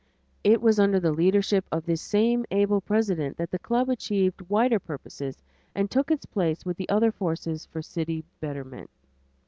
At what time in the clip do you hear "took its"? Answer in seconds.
5.91-6.25